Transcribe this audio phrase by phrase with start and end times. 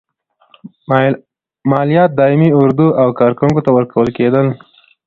[1.71, 4.45] مالیات دایمي اردو او کارکوونکو ته ورکول کېدل.